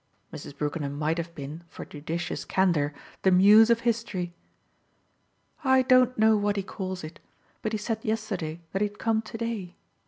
Mrs. 0.33 0.57
Brookenham 0.57 0.97
might 0.97 1.19
have 1.19 1.35
been, 1.35 1.63
for 1.69 1.85
judicious 1.85 2.43
candour, 2.43 2.91
the 3.21 3.29
Muse 3.29 3.69
of 3.69 3.81
History. 3.81 4.33
"I 5.63 5.83
don't 5.83 6.17
know 6.17 6.35
what 6.35 6.55
he 6.57 6.63
calls 6.63 7.03
it; 7.03 7.19
but 7.61 7.71
he 7.71 7.77
said 7.77 8.03
yesterday 8.03 8.61
that 8.71 8.81
he'd 8.81 8.97
come 8.97 9.21
today. 9.21 9.75